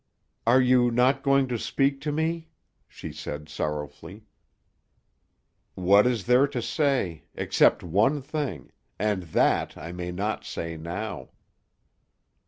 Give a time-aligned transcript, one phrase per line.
[0.47, 2.49] "Are you not going to speak to me?"
[2.87, 4.23] she said sorrowfully.
[5.75, 11.29] "What is there to say, except one thing—and that I may not say now."